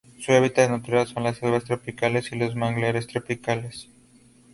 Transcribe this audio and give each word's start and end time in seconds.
Su 0.19 0.33
hábitat 0.33 0.71
natural 0.71 1.05
son 1.05 1.21
las 1.21 1.37
selvas 1.37 1.63
tropicales 1.65 2.31
y 2.31 2.35
los 2.35 2.55
manglares 2.55 3.05
tropicales. 3.05 3.87